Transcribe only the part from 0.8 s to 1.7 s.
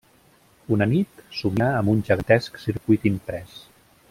nit, somia